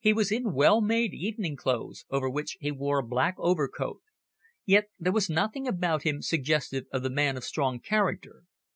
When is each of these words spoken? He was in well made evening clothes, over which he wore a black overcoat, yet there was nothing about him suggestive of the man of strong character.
He 0.00 0.12
was 0.12 0.32
in 0.32 0.54
well 0.54 0.80
made 0.80 1.14
evening 1.14 1.54
clothes, 1.54 2.04
over 2.10 2.28
which 2.28 2.56
he 2.58 2.72
wore 2.72 2.98
a 2.98 3.02
black 3.06 3.36
overcoat, 3.38 4.00
yet 4.64 4.86
there 4.98 5.12
was 5.12 5.30
nothing 5.30 5.68
about 5.68 6.02
him 6.02 6.20
suggestive 6.20 6.86
of 6.92 7.04
the 7.04 7.10
man 7.10 7.36
of 7.36 7.44
strong 7.44 7.78
character. 7.78 8.42